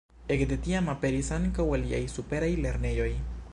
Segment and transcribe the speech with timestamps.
[0.35, 3.11] Ekde tiam aperis ankaŭ aliaj superaj lernejoj.